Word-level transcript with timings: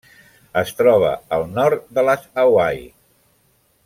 Es 0.61 0.71
troba 0.79 1.11
al 1.37 1.45
nord 1.59 1.85
de 1.99 2.07
les 2.09 2.25
Hawaii. 2.45 2.85